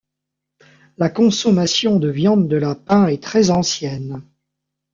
La 0.97 1.09
consommation 1.11 1.99
de 1.99 2.09
viande 2.09 2.47
de 2.47 2.57
lapin 2.57 3.05
est 3.05 3.21
très 3.21 3.51
ancienne. 3.51 4.23